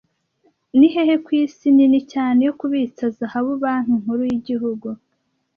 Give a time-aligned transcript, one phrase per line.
[0.77, 4.87] Nihehe ku isi nini cyane yo kubitsa zahabu Banki nkuru yigihugu